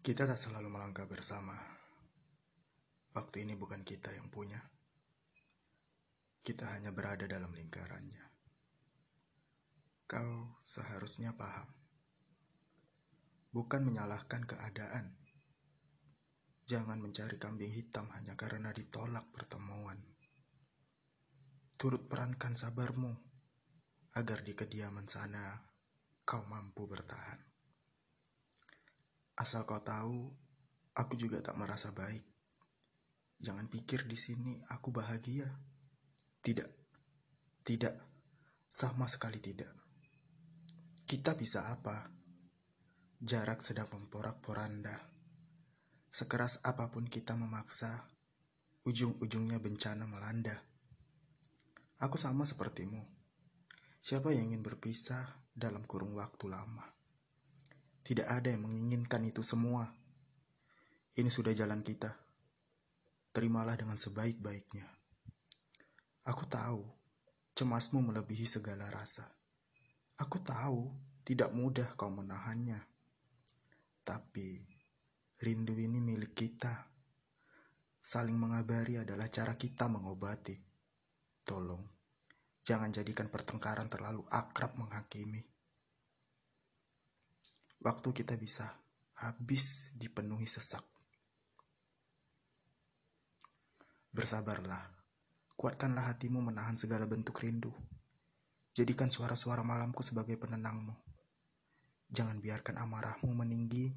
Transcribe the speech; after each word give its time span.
Kita 0.00 0.24
tak 0.24 0.40
selalu 0.40 0.72
melangkah 0.72 1.04
bersama. 1.04 1.52
Waktu 3.12 3.44
ini 3.44 3.52
bukan 3.52 3.84
kita 3.84 4.08
yang 4.16 4.32
punya. 4.32 4.56
Kita 6.40 6.72
hanya 6.72 6.88
berada 6.88 7.28
dalam 7.28 7.52
lingkarannya. 7.52 8.24
Kau 10.08 10.56
seharusnya 10.64 11.36
paham. 11.36 11.68
Bukan 13.52 13.84
menyalahkan 13.84 14.48
keadaan. 14.48 15.20
Jangan 16.64 16.96
mencari 16.96 17.36
kambing 17.36 17.68
hitam 17.68 18.08
hanya 18.16 18.32
karena 18.40 18.72
ditolak 18.72 19.28
pertemuan. 19.36 20.00
Turut 21.76 22.08
perankan 22.08 22.56
sabarmu 22.56 23.12
agar 24.16 24.48
di 24.48 24.56
kediaman 24.56 25.04
sana 25.04 25.60
kau 26.24 26.40
mampu 26.48 26.88
bertahan. 26.88 27.49
Asal 29.40 29.64
kau 29.64 29.80
tahu, 29.80 30.28
aku 30.92 31.16
juga 31.16 31.40
tak 31.40 31.56
merasa 31.56 31.96
baik. 31.96 32.28
Jangan 33.40 33.72
pikir 33.72 34.04
di 34.04 34.20
sini 34.20 34.60
aku 34.68 34.92
bahagia. 34.92 35.48
Tidak, 36.44 36.68
tidak, 37.64 37.96
sama 38.68 39.08
sekali 39.08 39.40
tidak. 39.40 39.72
Kita 41.08 41.32
bisa 41.32 41.72
apa? 41.72 42.04
Jarak 43.16 43.64
sedang 43.64 43.88
memporak-poranda. 43.88 45.08
Sekeras 46.12 46.60
apa 46.60 46.92
pun 46.92 47.08
kita 47.08 47.32
memaksa, 47.32 48.04
ujung-ujungnya 48.84 49.56
bencana 49.56 50.04
melanda. 50.04 50.60
Aku 51.96 52.20
sama 52.20 52.44
sepertimu. 52.44 53.00
Siapa 54.04 54.36
yang 54.36 54.52
ingin 54.52 54.60
berpisah 54.60 55.48
dalam 55.56 55.88
kurung 55.88 56.12
waktu 56.12 56.44
lama? 56.44 56.99
Tidak 58.10 58.26
ada 58.26 58.50
yang 58.50 58.66
menginginkan 58.66 59.22
itu 59.22 59.38
semua. 59.46 59.86
Ini 61.14 61.30
sudah 61.30 61.54
jalan 61.54 61.86
kita. 61.86 62.10
Terimalah 63.30 63.78
dengan 63.78 63.94
sebaik-baiknya. 63.94 64.82
Aku 66.26 66.42
tahu, 66.50 66.82
cemasmu 67.54 68.10
melebihi 68.10 68.50
segala 68.50 68.90
rasa. 68.90 69.30
Aku 70.18 70.42
tahu, 70.42 70.90
tidak 71.22 71.54
mudah 71.54 71.94
kau 71.94 72.10
menahannya. 72.10 72.82
Tapi, 74.02 74.58
rindu 75.38 75.78
ini 75.78 76.02
milik 76.02 76.34
kita. 76.34 76.90
Saling 78.02 78.34
mengabari 78.34 78.98
adalah 78.98 79.30
cara 79.30 79.54
kita 79.54 79.86
mengobati. 79.86 80.58
Tolong, 81.46 81.86
jangan 82.66 82.90
jadikan 82.90 83.30
pertengkaran 83.30 83.86
terlalu 83.86 84.26
akrab 84.34 84.74
menghakimi. 84.74 85.49
Waktu 87.80 88.12
kita 88.12 88.36
bisa 88.36 88.68
habis 89.24 89.96
dipenuhi 89.96 90.44
sesak. 90.44 90.84
Bersabarlah, 94.12 94.84
kuatkanlah 95.56 96.12
hatimu 96.12 96.44
menahan 96.44 96.76
segala 96.76 97.08
bentuk 97.08 97.40
rindu. 97.40 97.72
Jadikan 98.76 99.08
suara-suara 99.08 99.64
malamku 99.64 100.04
sebagai 100.04 100.36
penenangmu. 100.36 100.92
Jangan 102.12 102.36
biarkan 102.42 102.84
amarahmu 102.84 103.32
meninggi 103.32 103.96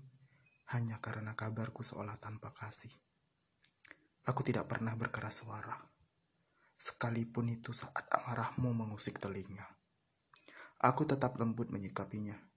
hanya 0.72 1.04
karena 1.04 1.36
kabarku 1.36 1.84
seolah 1.84 2.16
tanpa 2.24 2.56
kasih. 2.56 2.94
Aku 4.32 4.48
tidak 4.48 4.72
pernah 4.72 4.96
berkeras 4.96 5.44
suara, 5.44 5.76
sekalipun 6.80 7.52
itu 7.52 7.76
saat 7.76 8.08
amarahmu 8.08 8.72
mengusik 8.72 9.20
telinga. 9.20 9.68
Aku 10.80 11.04
tetap 11.04 11.36
lembut 11.36 11.68
menyikapinya. 11.68 12.53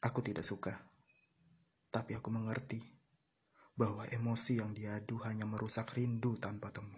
Aku 0.00 0.24
tidak 0.24 0.48
suka, 0.48 0.80
tapi 1.92 2.16
aku 2.16 2.32
mengerti 2.32 2.80
bahwa 3.76 4.08
emosi 4.08 4.56
yang 4.56 4.72
diadu 4.72 5.20
hanya 5.28 5.44
merusak 5.44 5.92
rindu 5.92 6.40
tanpa 6.40 6.72
temu. 6.72 6.96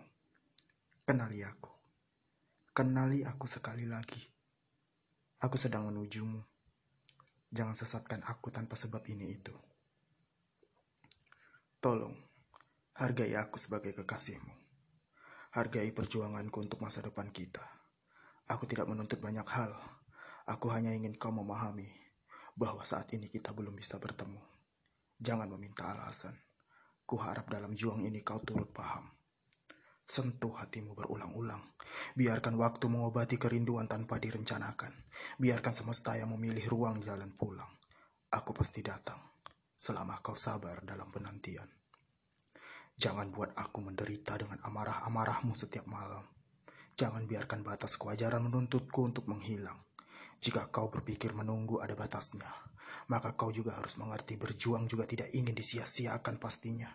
Kenali 1.02 1.42
aku, 1.42 1.66
kenali 2.70 3.26
aku 3.26 3.50
sekali 3.50 3.90
lagi. 3.90 4.22
Aku 5.42 5.58
sedang 5.58 5.90
menujumu. 5.90 6.46
Jangan 7.50 7.74
sesatkan 7.74 8.22
aku 8.22 8.54
tanpa 8.54 8.78
sebab 8.78 9.02
ini 9.10 9.34
itu. 9.34 9.54
Tolong, 11.82 12.14
hargai 13.02 13.34
aku 13.34 13.58
sebagai 13.58 13.98
kekasihmu. 13.98 14.54
Hargai 15.58 15.90
perjuanganku 15.90 16.62
untuk 16.62 16.78
masa 16.78 17.02
depan 17.02 17.34
kita. 17.34 17.66
Aku 18.46 18.70
tidak 18.70 18.86
menuntut 18.86 19.18
banyak 19.18 19.44
hal. 19.50 19.74
Aku 20.46 20.70
hanya 20.70 20.94
ingin 20.94 21.18
kau 21.18 21.34
memahami 21.34 22.01
bahwa 22.56 22.84
saat 22.84 23.10
ini 23.16 23.28
kita 23.28 23.56
belum 23.56 23.72
bisa 23.76 23.96
bertemu. 23.96 24.40
Jangan 25.22 25.48
meminta 25.54 25.90
alasan. 25.92 26.34
Ku 27.06 27.18
harap 27.18 27.50
dalam 27.50 27.76
juang 27.76 28.02
ini 28.02 28.24
kau 28.24 28.40
turut 28.42 28.70
paham. 28.70 29.06
Sentuh 30.02 30.52
hatimu 30.52 30.92
berulang-ulang. 30.92 31.62
Biarkan 32.18 32.58
waktu 32.60 32.90
mengobati 32.90 33.40
kerinduan 33.40 33.88
tanpa 33.88 34.20
direncanakan. 34.20 34.92
Biarkan 35.40 35.72
semesta 35.72 36.18
yang 36.18 36.34
memilih 36.36 36.66
ruang 36.68 37.00
jalan 37.00 37.32
pulang. 37.32 37.70
Aku 38.32 38.52
pasti 38.52 38.80
datang 38.80 39.20
selama 39.82 40.22
kau 40.22 40.38
sabar 40.38 40.78
dalam 40.86 41.10
penantian. 41.10 41.66
Jangan 42.94 43.34
buat 43.34 43.50
aku 43.58 43.82
menderita 43.82 44.38
dengan 44.38 44.62
amarah-amarahmu 44.62 45.58
setiap 45.58 45.90
malam. 45.90 46.22
Jangan 46.94 47.26
biarkan 47.26 47.66
batas 47.66 47.98
kewajaran 47.98 48.46
menuntutku 48.46 49.02
untuk 49.02 49.26
menghilang. 49.26 49.80
Jika 50.42 50.74
kau 50.74 50.90
berpikir 50.90 51.38
menunggu 51.38 51.78
ada 51.78 51.94
batasnya, 51.94 52.50
maka 53.06 53.38
kau 53.38 53.54
juga 53.54 53.78
harus 53.78 53.94
mengerti 53.94 54.34
berjuang 54.34 54.90
juga 54.90 55.06
tidak 55.06 55.30
ingin 55.30 55.54
disia-siakan 55.54 56.42
pastinya. 56.42 56.90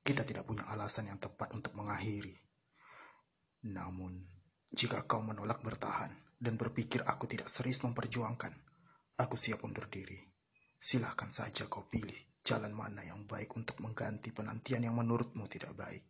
Kita 0.00 0.24
tidak 0.24 0.48
punya 0.48 0.64
alasan 0.72 1.12
yang 1.12 1.20
tepat 1.20 1.52
untuk 1.52 1.76
mengakhiri. 1.76 2.32
Namun, 3.68 4.24
jika 4.72 5.04
kau 5.04 5.20
menolak 5.20 5.60
bertahan 5.60 6.08
dan 6.40 6.56
berpikir 6.56 7.04
aku 7.04 7.28
tidak 7.28 7.52
serius 7.52 7.84
memperjuangkan, 7.84 8.56
aku 9.20 9.36
siap 9.36 9.60
undur 9.60 9.92
diri. 9.92 10.16
Silahkan 10.80 11.28
saja 11.28 11.68
kau 11.68 11.84
pilih 11.92 12.40
jalan 12.40 12.72
mana 12.72 13.04
yang 13.04 13.28
baik 13.28 13.52
untuk 13.52 13.84
mengganti 13.84 14.32
penantian 14.32 14.80
yang 14.80 14.96
menurutmu 14.96 15.44
tidak 15.44 15.76
baik. 15.76 16.08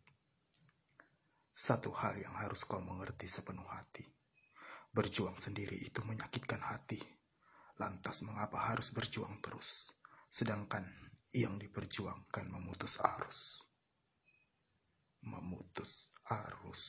Satu 1.51 1.91
hal 1.91 2.15
yang 2.21 2.37
harus 2.39 2.63
kau 2.63 2.79
mengerti 2.79 3.25
sepenuh 3.25 3.65
hati. 3.67 4.16
Berjuang 4.97 5.37
sendiri 5.37 5.77
itu 5.77 6.01
menyakitkan 6.01 6.57
hati. 6.65 6.97
Lantas 7.77 8.25
mengapa 8.25 8.73
harus 8.73 8.89
berjuang 8.89 9.37
terus? 9.45 9.93
Sedangkan 10.25 10.81
yang 11.37 11.61
diperjuangkan 11.61 12.49
memutus 12.49 12.97
arus 12.97 13.67
memutus 15.27 16.13
arus. 16.29 16.83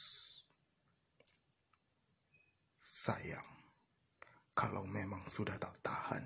Sayang, 2.79 3.47
kalau 4.55 4.85
memang 4.87 5.23
sudah 5.29 5.57
tak 5.57 5.77
tahan, 5.81 6.25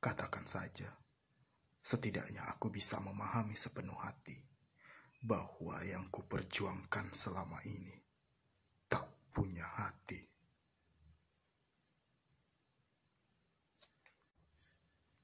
katakan 0.00 0.44
saja. 0.48 0.90
Setidaknya 1.82 2.44
aku 2.52 2.68
bisa 2.68 3.00
memahami 3.00 3.56
sepenuh 3.56 3.96
hati 3.96 4.36
bahwa 5.24 5.80
yang 5.88 6.04
kuperjuangkan 6.12 7.16
selama 7.16 7.56
ini 7.64 7.96
tak 8.92 9.08
punya 9.32 9.64
hati. 9.64 10.20